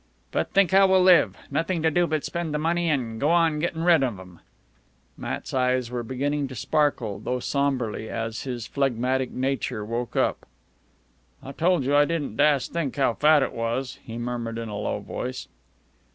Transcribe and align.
"But 0.31 0.51
think 0.51 0.71
how 0.71 0.87
we'll 0.87 1.03
live! 1.03 1.37
Nothin' 1.51 1.83
to 1.83 1.91
do 1.91 2.07
but 2.07 2.25
spend 2.25 2.55
the 2.55 2.57
money 2.57 2.89
an' 2.89 3.19
go 3.19 3.29
on 3.29 3.59
gettin' 3.59 3.83
rid 3.83 4.01
of 4.01 4.19
'em." 4.19 4.39
Matt's 5.15 5.53
eyes 5.53 5.91
were 5.91 6.01
beginning 6.01 6.47
to 6.47 6.55
sparkle, 6.55 7.19
though 7.19 7.39
sombrely, 7.39 8.09
as 8.09 8.41
his 8.41 8.65
phlegmatic 8.65 9.29
nature 9.29 9.85
woke 9.85 10.15
up. 10.15 10.47
"I 11.43 11.51
told 11.51 11.83
you 11.83 11.95
I 11.95 12.05
didn't 12.05 12.35
dast 12.35 12.73
think 12.73 12.95
how 12.95 13.13
fat 13.13 13.43
it 13.43 13.53
was," 13.53 13.99
he 14.03 14.17
murmured 14.17 14.57
in 14.57 14.69
a 14.69 14.75
low 14.75 15.01
voice. 15.01 15.47